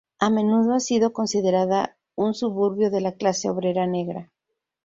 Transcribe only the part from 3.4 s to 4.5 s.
obrera negra.